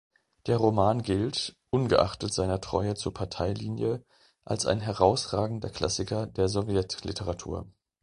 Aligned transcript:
Der 0.47 0.57
Roman 0.57 1.03
gilt, 1.03 1.55
ungeachtet 1.69 2.33
seiner 2.33 2.59
Treue 2.59 2.95
zur 2.95 3.13
Parteilinie, 3.13 4.03
als 4.43 4.65
ein 4.65 4.79
herausragender 4.79 5.69
Klassiker 5.69 6.25
der 6.25 6.47
Sowjetliteratur. 6.49 7.67